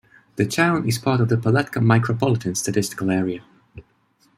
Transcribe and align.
The 0.35 0.47
town 0.47 0.87
is 0.87 0.97
part 0.97 1.21
of 1.21 1.29
the 1.29 1.37
Palatka 1.37 1.77
Micropolitan 1.77 2.57
Statistical 2.57 3.11
Area. 3.11 3.43